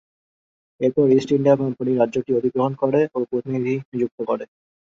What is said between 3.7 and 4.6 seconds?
নিযুক্ত করে।